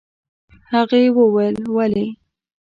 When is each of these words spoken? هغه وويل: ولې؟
هغه 0.71 0.99
وويل: 1.17 1.57
ولې؟ 1.75 2.05